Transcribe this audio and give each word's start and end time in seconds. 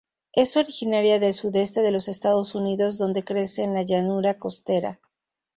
Es 0.33 0.57
originaria 0.57 1.19
del 1.19 1.35
sudeste 1.35 1.83
de 1.83 1.91
los 1.91 2.07
Estados 2.07 2.55
Unidos, 2.55 2.97
donde 2.97 3.23
crece 3.23 3.61
en 3.63 3.75
la 3.75 3.83
llanura 3.83 4.39
costera. 4.39 4.99